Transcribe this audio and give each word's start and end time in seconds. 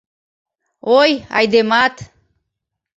Ой, 0.99 1.11
айдемат! 1.39 1.95